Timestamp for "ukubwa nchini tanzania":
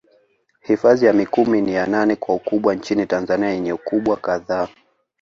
2.35-3.49